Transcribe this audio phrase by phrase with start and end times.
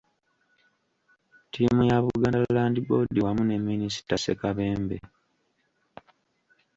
[1.47, 4.97] Ttiimu ya Buganda Land Board wamu ne Minisita Ssekabembe.